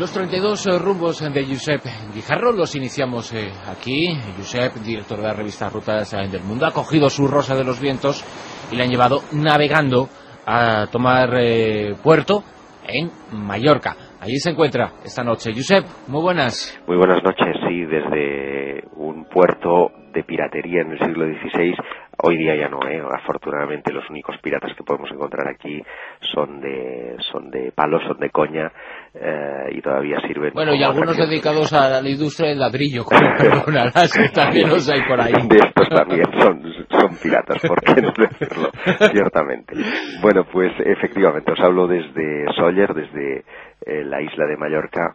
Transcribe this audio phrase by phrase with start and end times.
[0.00, 1.82] Los 32 eh, rumbos de Josep
[2.14, 4.08] Guijarro los iniciamos eh, aquí.
[4.34, 7.78] Josep, director de la revista Rutas eh, del Mundo, ha cogido su rosa de los
[7.82, 8.24] vientos
[8.72, 10.08] y la han llevado navegando
[10.46, 11.28] a tomar
[12.02, 12.42] puerto
[12.88, 13.94] en Mallorca.
[14.22, 15.52] Allí se encuentra esta noche.
[15.54, 16.82] Josep, muy buenas.
[16.86, 21.74] Muy buenas noches, sí, desde un puerto de piratería en el siglo XVI
[22.22, 23.00] Hoy día ya no, ¿eh?
[23.00, 25.82] afortunadamente los únicos piratas que podemos encontrar aquí
[26.32, 28.70] son de son de palos, son de coña
[29.14, 30.52] eh, y todavía sirven.
[30.52, 35.02] Bueno, y algunos dedicados a la industria del ladrillo, como perdonarás, que también los hay
[35.08, 35.32] por ahí.
[35.32, 38.70] De estos también son, son piratas, ¿por qué no decirlo?
[39.12, 39.74] Ciertamente.
[40.20, 43.44] Bueno, pues efectivamente, os hablo desde Sóller, desde
[43.86, 45.14] eh, la isla de Mallorca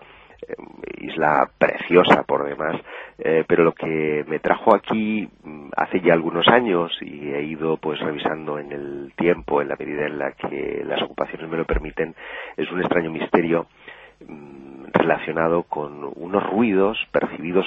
[0.99, 2.75] isla preciosa por demás,
[3.17, 7.77] eh, pero lo que me trajo aquí mm, hace ya algunos años y he ido
[7.77, 11.65] pues revisando en el tiempo, en la medida en la que las ocupaciones me lo
[11.65, 12.15] permiten,
[12.57, 13.67] es un extraño misterio
[14.27, 17.65] mm, relacionado con unos ruidos percibidos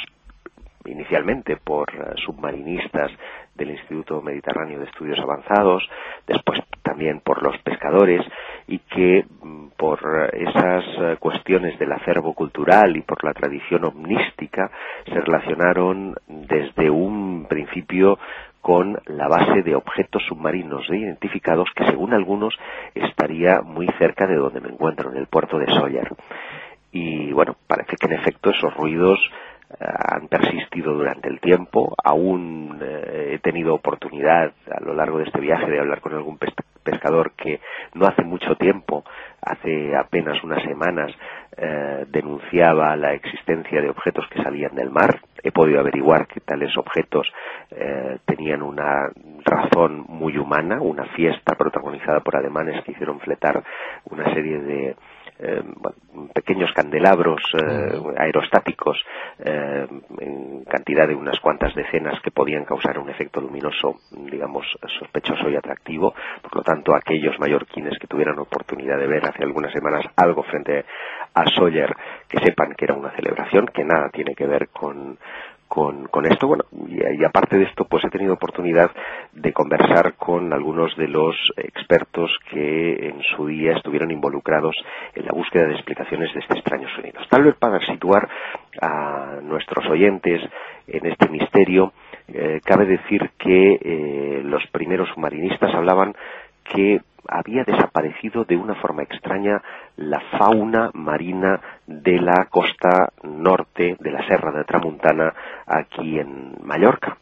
[0.85, 3.11] inicialmente por eh, submarinistas
[3.55, 5.89] del Instituto Mediterráneo de Estudios Avanzados,
[6.27, 8.25] después también por los pescadores
[8.69, 14.71] y que mm, por esas eh, cuestiones del acervo cultural y por la tradición omnística
[15.07, 18.19] se relacionaron desde un principio
[18.61, 22.55] con la base de objetos submarinos identificados que según algunos
[22.95, 26.13] estaría muy cerca de donde me encuentro, en el puerto de Sawyer.
[26.93, 29.19] Y bueno, parece que en efecto esos ruidos
[29.81, 31.95] han persistido durante el tiempo.
[32.03, 36.39] Aún eh, he tenido oportunidad a lo largo de este viaje de hablar con algún
[36.91, 37.61] pescador que
[37.95, 39.05] no hace mucho tiempo,
[39.43, 41.11] hace apenas unas semanas,
[41.57, 45.21] eh, denunciaba la existencia de objetos que salían del mar.
[45.43, 47.27] He podido averiguar que tales objetos
[47.71, 49.11] eh, tenían una
[49.45, 53.63] razón muy humana, una fiesta protagonizada por alemanes que hicieron fletar
[54.11, 54.97] una serie de
[55.39, 55.63] eh,
[56.35, 58.99] pequeños candelabros eh, aerostáticos
[59.39, 59.87] eh,
[60.19, 64.67] en cantidad de unas cuantas decenas que podían causar un efecto luminoso, digamos,
[64.99, 66.15] sospechoso y atractivo.
[66.43, 70.85] Por lo tanto, aquellos mallorquines que tuvieran oportunidad de ver hace algunas semanas algo frente
[71.35, 71.95] a Sawyer,
[72.29, 75.19] que sepan que era una celebración, que nada tiene que ver con,
[76.11, 76.49] con, esto.
[76.49, 78.91] Bueno, y, aparte de esto, pues he tenido oportunidad
[79.33, 84.75] de conversar con algunos de los expertos que en su día estuvieron involucrados
[85.15, 87.21] en la búsqueda de explicaciones de este extraño sonido.
[87.31, 88.29] Tal vez para situar
[88.81, 90.41] a nuestros oyentes
[90.87, 91.93] en este misterio,
[92.27, 96.15] eh, cabe decir que eh, los primeros submarinistas hablaban
[96.65, 99.61] que había desaparecido de una forma extraña
[99.97, 105.33] la fauna marina de la costa norte de la Serra de Tramuntana
[105.67, 107.19] aquí en Mallorca.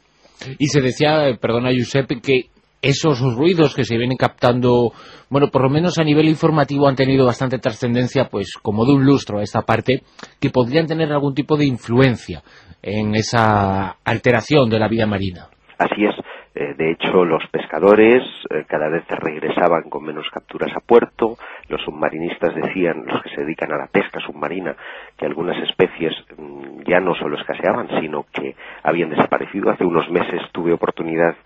[0.58, 2.50] Y se decía, eh, perdona Giuseppe, que
[2.82, 4.92] esos ruidos que se vienen captando,
[5.30, 9.04] bueno, por lo menos a nivel informativo han tenido bastante trascendencia, pues como de un
[9.04, 10.02] lustro a esta parte,
[10.40, 12.42] que podrían tener algún tipo de influencia
[12.82, 15.48] en esa alteración de la vida marina.
[15.78, 16.14] Así es.
[16.58, 21.36] Eh, de hecho, los pescadores eh, cada vez regresaban con menos capturas a puerto.
[21.68, 24.74] Los submarinistas decían, los que se dedican a la pesca submarina,
[25.18, 29.70] que algunas especies mm, ya no solo escaseaban, sino que habían desaparecido.
[29.70, 31.36] Hace unos meses tuve oportunidad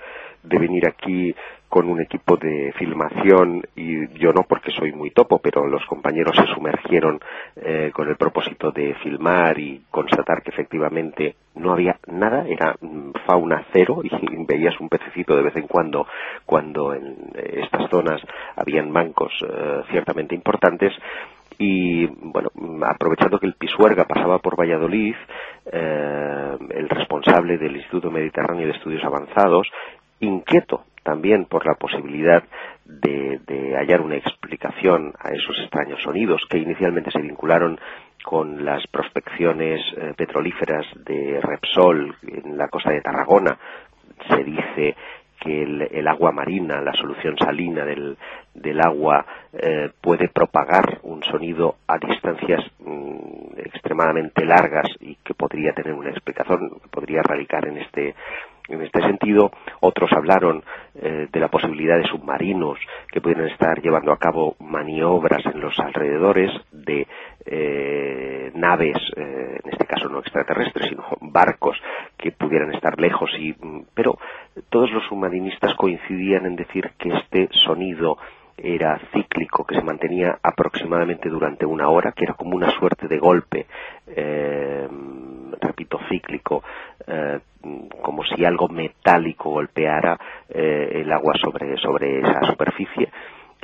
[0.43, 1.35] de venir aquí
[1.71, 6.37] con un equipo de filmación y yo no porque soy muy topo, pero los compañeros
[6.37, 7.21] se sumergieron
[7.55, 13.13] eh, con el propósito de filmar y constatar que efectivamente no había nada, era mm,
[13.25, 14.11] fauna cero y
[14.47, 16.09] veías un pececito de vez en cuando
[16.45, 18.21] cuando en estas zonas
[18.57, 20.93] habían bancos eh, ciertamente importantes.
[21.59, 22.49] Y bueno,
[22.87, 25.15] aprovechando que el Pisuerga pasaba por Valladolid,
[25.71, 29.69] eh, el responsable del Instituto Mediterráneo de Estudios Avanzados
[30.21, 32.43] inquieto también por la posibilidad
[32.85, 33.39] de,
[33.77, 37.79] hallar una explicación a esos extraños sonidos que inicialmente se vincularon
[38.23, 43.57] con las prospecciones eh, petrolíferas de Repsol en la costa de Tarragona.
[44.29, 44.97] Se dice
[45.41, 48.17] que el, agua marina, la solución salina del,
[48.85, 49.25] agua,
[49.55, 56.11] eh, puede propagar un sonido a distancias mm, extremadamente largas y que podría tener una
[56.11, 58.15] explicación, podría radicar en este
[58.71, 59.51] en este sentido,
[59.81, 60.63] otros hablaron
[60.95, 62.79] eh, de la posibilidad de submarinos
[63.11, 67.07] que pudieran estar llevando a cabo maniobras en los alrededores de
[67.47, 71.77] eh, naves, eh, en este caso no extraterrestres, sino barcos
[72.17, 73.31] que pudieran estar lejos.
[73.39, 74.19] Y, mm, pero
[74.69, 78.19] todos los submarinistas coincidían en decir que este sonido
[78.63, 83.19] era cíclico, que se mantenía aproximadamente durante una hora, que era como una suerte de
[83.19, 83.67] golpe,
[85.81, 86.63] repito, cíclico,
[88.03, 90.19] como si algo metálico golpeara
[90.49, 93.09] eh, el agua sobre, sobre esa superficie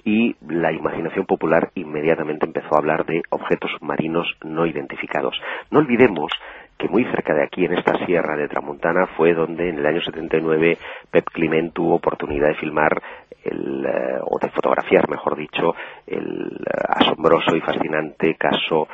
[0.05, 5.35] y la imaginación popular inmediatamente empezó a hablar de objetos submarinos no identificados.
[5.71, 6.31] No olvidemos
[6.79, 10.01] que muy cerca de aquí, en esta sierra de Tramontana, fue donde en el año
[10.03, 10.79] 79
[11.11, 13.03] Pep Climent tuvo oportunidad de filmar
[13.47, 15.75] el, eh, o de fotografiar, mejor dicho,
[16.07, 18.89] el eh, asombroso y fascinante caso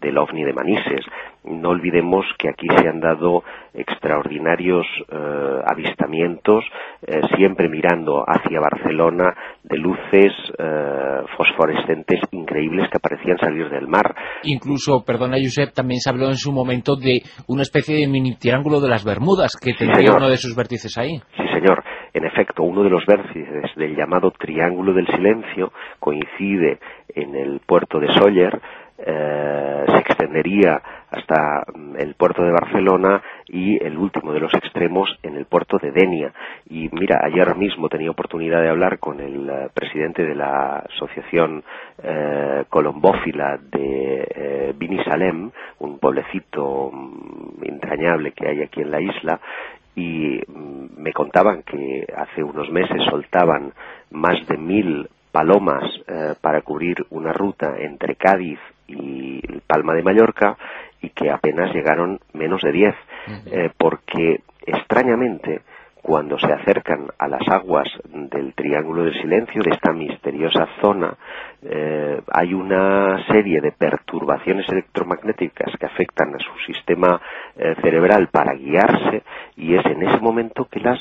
[0.00, 1.04] del ovni de Manises
[1.44, 3.42] no olvidemos que aquí se han dado
[3.74, 6.64] extraordinarios eh, avistamientos,
[7.06, 14.14] eh, siempre mirando hacia Barcelona, de luces eh, fosforescentes increíbles que parecían salir del mar.
[14.44, 18.80] Incluso, perdona Josep, también se habló en su momento de una especie de mini triángulo
[18.80, 21.18] de las Bermudas que tendría uno de sus vértices ahí.
[21.36, 21.82] Sí, señor.
[22.14, 26.78] En efecto, uno de los vértices del llamado Triángulo del Silencio coincide
[27.14, 28.60] en el puerto de Sóller,
[28.96, 30.80] se extendería
[31.10, 35.78] hasta mm, el puerto de Barcelona y el último de los extremos en el puerto
[35.78, 36.32] de Denia.
[36.68, 41.62] Y mira, ayer mismo tenía oportunidad de hablar con el eh, presidente de la asociación
[42.02, 49.40] eh, colombófila de eh, Binisalem, un pueblecito mm, entrañable que hay aquí en la isla,
[49.94, 53.72] y mm, me contaban que hace unos meses soltaban
[54.10, 60.56] más de mil palomas eh, para cubrir una ruta entre Cádiz y Palma de Mallorca
[61.00, 62.94] y que apenas llegaron menos de 10,
[63.46, 65.62] eh, porque extrañamente
[66.04, 71.16] cuando se acercan a las aguas del Triángulo del Silencio, de esta misteriosa zona,
[71.62, 77.18] eh, hay una serie de perturbaciones electromagnéticas que afectan a su sistema
[77.56, 79.22] eh, cerebral para guiarse
[79.56, 81.00] y es en ese momento que las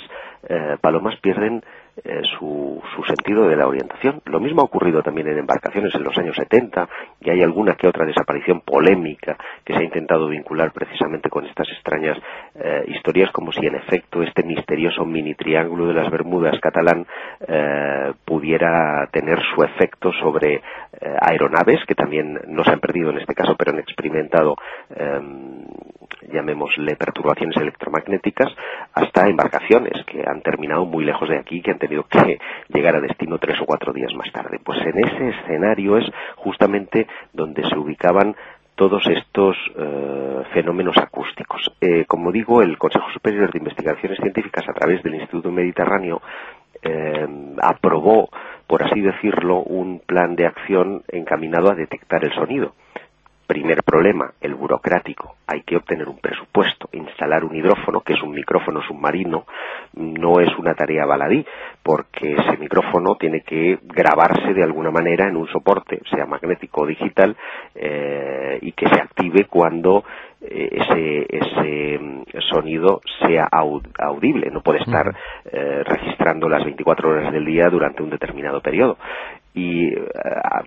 [0.81, 1.63] palomas pierden
[1.95, 4.21] eh, su, sentido de la orientación.
[4.25, 6.87] Lo mismo ha ocurrido también en embarcaciones en los años 70
[7.21, 11.67] y hay alguna que otra desaparición polémica que se ha intentado vincular precisamente con estas
[11.69, 12.17] extrañas
[12.55, 17.05] eh, historias como si en efecto este misterioso mini triángulo de las Bermudas catalán
[17.45, 20.61] eh, pudiera tener su efecto sobre
[21.19, 24.55] aeronaves que también no se han perdido en este caso pero han experimentado
[24.95, 25.65] em,
[26.31, 28.51] llamémosle perturbaciones electromagnéticas
[28.93, 32.39] hasta embarcaciones que han terminado muy lejos de aquí tenido que
[32.69, 34.59] llegar a destino tres o cuatro días más tarde.
[34.63, 36.05] Pues en ese escenario es
[36.37, 38.35] justamente donde se ubicaban
[38.75, 41.71] todos estos eh, fenómenos acústicos.
[41.79, 46.21] Eh, como digo, el Consejo Superior de Investigaciones Científicas, a través del Instituto Mediterráneo,
[46.81, 47.27] eh,
[47.61, 48.29] aprobó,
[48.67, 52.73] por así decirlo, un plan de acción encaminado a detectar el sonido.
[53.45, 55.35] Primer problema, el burocrático.
[55.47, 56.87] Hay que obtener un presupuesto.
[56.93, 59.45] Instalar un hidrófono, que es un micrófono submarino,
[59.95, 61.45] no es una tarea baladí,
[61.83, 66.87] porque ese micrófono tiene que grabarse de alguna manera en un soporte, sea magnético o
[66.87, 67.35] digital,
[67.75, 70.05] eh, y que se active cuando
[70.39, 74.51] eh, ese, ese mm, sonido sea audible.
[74.51, 75.13] No puede estar
[75.51, 78.97] eh, registrando las 24 horas del día durante un determinado periodo.
[79.53, 79.93] Y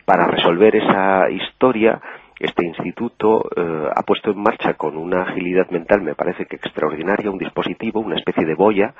[0.04, 2.00] para resolver esa historia,
[2.38, 7.30] este instituto eh, ha puesto en marcha con una agilidad mental, me parece que extraordinaria,
[7.30, 8.94] un dispositivo, una especie de boya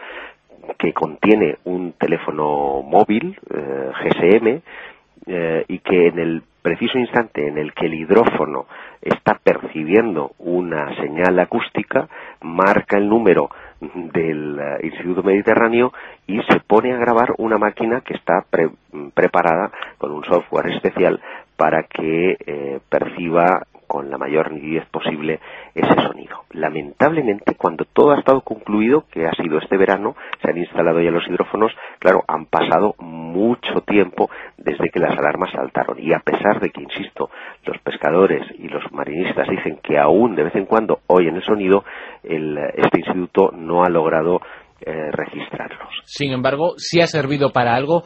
[0.79, 4.61] que contiene un teléfono móvil eh, GSM
[5.27, 8.67] eh, y que en el preciso instante en el que el hidrófono
[9.01, 12.09] está percibiendo una señal acústica,
[12.41, 13.51] marca el número
[13.81, 15.93] del Instituto Mediterráneo
[16.27, 18.45] y se pone a grabar una máquina que está
[19.15, 21.21] preparada con un software especial
[21.57, 25.41] para que eh, perciba con la mayor nitidez posible
[25.75, 26.41] ese sonido.
[26.51, 31.11] Lamentablemente, cuando todo ha estado concluido, que ha sido este verano, se han instalado ya
[31.11, 35.99] los hidrófonos, claro, han pasado mucho tiempo desde que las alarmas saltaron.
[36.01, 37.31] Y a pesar de que, insisto,
[37.65, 41.85] los pescadores y los marinistas dicen que aún de vez en cuando oyen el sonido,
[42.23, 44.41] este instituto no ha logrado
[44.81, 45.89] eh, registrarlos.
[46.05, 48.03] Sin embargo, sí ha servido para algo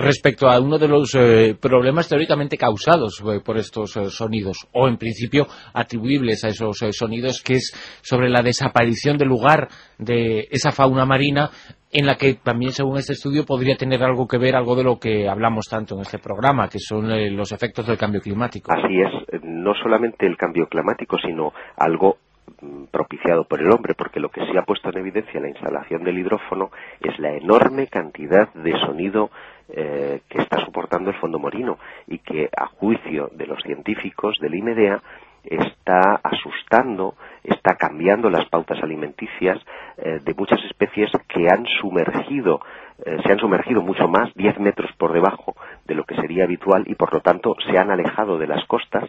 [0.00, 4.88] respecto a uno de los eh, problemas teóricamente causados eh, por estos eh, sonidos, o
[4.88, 10.72] en principio atribuibles a esos sonidos, que es sobre la desaparición del lugar de esa
[10.72, 11.50] fauna marina
[11.92, 14.98] en la que también, según este estudio, podría tener algo que ver algo de lo
[14.98, 18.72] que hablamos tanto en este programa, que son los efectos del cambio climático.
[18.72, 22.18] Así es, no solamente el cambio climático, sino algo
[22.62, 25.48] mm, propiciado por el hombre, porque lo que sí ha puesto en evidencia en la
[25.48, 29.30] instalación del hidrófono es la enorme cantidad de sonido
[29.72, 34.54] eh, que está soportando el fondo marino y que, a juicio de los científicos del
[34.54, 35.02] IMEDEA,
[35.44, 39.58] está asustando, está cambiando las pautas alimenticias
[39.96, 42.60] eh, de muchas especies que han sumergido,
[43.04, 45.54] eh, se han sumergido mucho más, 10 metros por debajo
[45.86, 49.08] de lo que sería habitual y por lo tanto se han alejado de las costas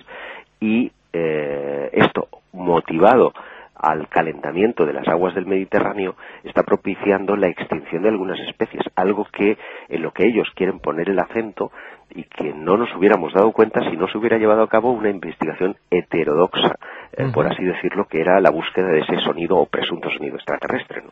[0.60, 3.34] y esto motivado
[3.82, 9.26] al calentamiento de las aguas del Mediterráneo está propiciando la extinción de algunas especies, algo
[9.26, 9.58] que
[9.90, 11.72] en lo que ellos quieren poner el acento
[12.14, 15.10] y que no nos hubiéramos dado cuenta si no se hubiera llevado a cabo una
[15.10, 16.76] investigación heterodoxa,
[17.14, 21.04] eh, por así decirlo, que era la búsqueda de ese sonido o presunto sonido extraterrestre.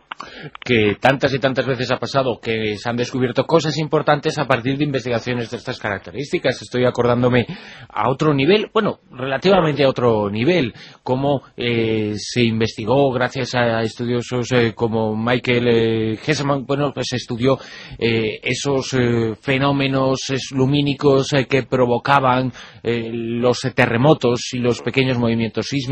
[0.64, 4.78] Que tantas y tantas veces ha pasado que se han descubierto cosas importantes a partir
[4.78, 6.62] de investigaciones de estas características.
[6.62, 7.46] Estoy acordándome
[7.90, 14.52] a otro nivel, bueno, relativamente a otro nivel, como eh, se investigó gracias a estudiosos
[14.52, 17.58] eh, como Michael Hesseman, bueno, pues estudió
[18.00, 18.96] esos
[19.42, 22.52] fenómenos lumínicos eh, que provocaban
[22.84, 25.89] eh, los terremotos y los pequeños movimientos sísmicos,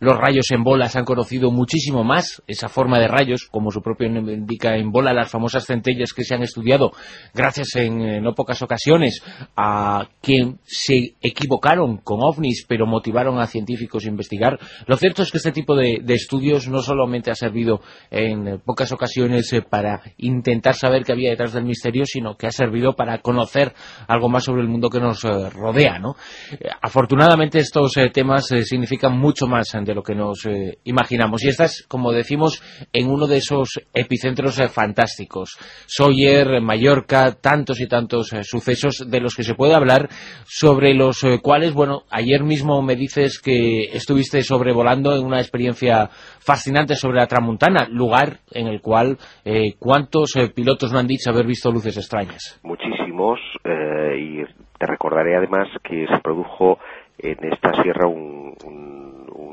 [0.00, 3.82] los rayos en bola se han conocido muchísimo más, esa forma de rayos, como su
[3.82, 6.92] propio nombre indica en bola, las famosas centellas que se han estudiado
[7.34, 9.22] gracias en no pocas ocasiones
[9.56, 14.58] a quien se equivocaron con ovnis, pero motivaron a científicos a investigar.
[14.86, 17.80] Lo cierto es que este tipo de, estudios no solamente ha servido
[18.10, 22.50] en pocas ocasiones eh, para intentar saber qué había detrás del misterio, sino que ha
[22.50, 23.72] servido para conocer
[24.06, 26.16] algo más sobre el mundo que nos eh, rodea, ¿no?
[26.52, 30.48] Eh, afortunadamente estos eh, temas significan mucho más de lo que nos
[30.84, 35.58] imaginamos y estás, como decimos, en uno de esos epicentros fantásticos.
[35.86, 40.08] Sawyer, Mallorca, tantos y tantos sucesos de los que se puede hablar,
[40.44, 46.94] sobre los cuales, bueno, ayer mismo me dices que estuviste sobrevolando en una experiencia fascinante
[46.94, 49.18] sobre la Tramuntana, lugar en el cual
[49.78, 52.60] cuántos pilotos no han dicho haber visto luces extrañas.
[52.62, 53.38] Muchísimos,
[54.16, 54.44] y
[54.78, 56.78] te recordaré además que se produjo
[57.18, 58.06] en esta sierra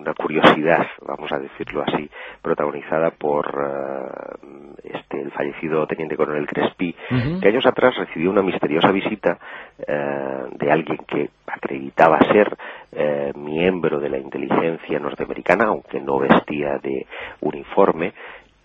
[0.05, 2.09] una curiosidad, vamos a decirlo así,
[2.41, 6.95] protagonizada por eh, este, el fallecido teniente coronel Crespi,
[7.41, 9.39] que años atrás recibió una misteriosa visita
[9.79, 12.55] eh, de alguien que acreditaba ser
[12.91, 17.07] eh, miembro de la inteligencia norteamericana, aunque no vestía de
[17.41, 18.13] uniforme,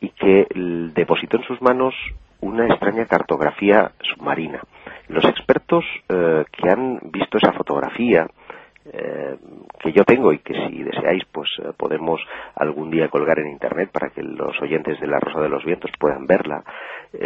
[0.01, 0.47] y que
[0.95, 1.95] depositó en sus manos
[2.41, 4.61] una extraña cartografía submarina.
[5.09, 8.27] Los expertos eh, que han visto esa fotografía,
[8.87, 9.37] eh,
[9.79, 12.21] que yo tengo y que si deseáis pues eh, podemos
[12.55, 15.91] algún día colgar en internet para que los oyentes de la Rosa de los Vientos
[15.99, 16.63] puedan verla,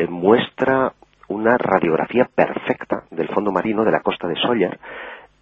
[0.08, 0.92] muestra
[1.28, 4.78] una radiografía perfecta del fondo marino de la costa de Sóller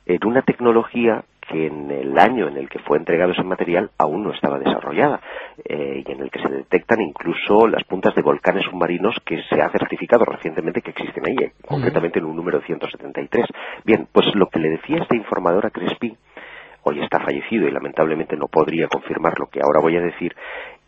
[0.07, 4.23] en una tecnología que en el año en el que fue entregado ese material aún
[4.23, 5.21] no estaba desarrollada
[5.65, 9.61] eh, y en el que se detectan incluso las puntas de volcanes submarinos que se
[9.61, 13.47] ha certificado recientemente que existen ahí, eh, concretamente en un número 173.
[13.85, 16.17] Bien, pues lo que le decía este informador a Crespi,
[16.85, 20.35] hoy está fallecido y lamentablemente no podría confirmar lo que ahora voy a decir,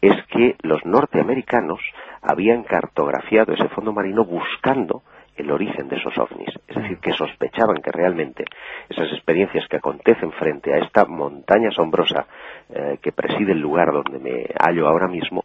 [0.01, 1.81] es que los norteamericanos
[2.23, 5.03] habían cartografiado ese fondo marino buscando
[5.37, 6.55] el origen de esos ovnis.
[6.69, 8.45] Es decir, que sospechaban que realmente
[8.89, 12.27] esas experiencias que acontecen frente a esta montaña asombrosa
[12.71, 15.45] eh, que preside el lugar donde me hallo ahora mismo,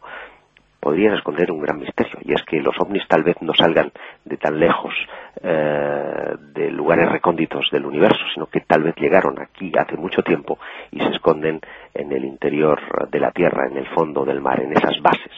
[0.80, 3.92] podrían esconder un gran misterio, y es que los ovnis tal vez no salgan
[4.24, 4.94] de tan lejos
[5.42, 10.58] eh, de lugares recónditos del universo, sino que tal vez llegaron aquí hace mucho tiempo
[10.90, 11.60] y se esconden
[11.92, 12.80] en el interior
[13.10, 15.32] de la Tierra, en el fondo del mar, en esas bases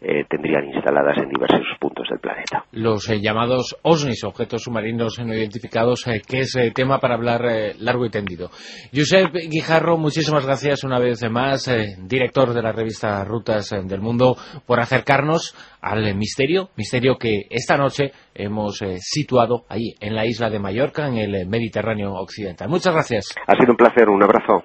[0.00, 2.64] eh, tendrían instaladas en diversos puntos del planeta.
[2.72, 7.42] Los eh, llamados OSNIs, objetos submarinos no identificados, que es tema para hablar
[7.78, 8.50] largo y tendido.
[8.94, 11.70] Josep Guijarro, muchísimas gracias una vez más,
[12.06, 18.12] director de la revista Rutas del Mundo, por acercarnos al misterio, misterio que esta noche
[18.34, 22.68] hemos situado ahí, en la isla de Mallorca, en el Mediterráneo occidental.
[22.68, 23.34] Muchas gracias.
[23.46, 24.64] Ha sido un placer, un abrazo.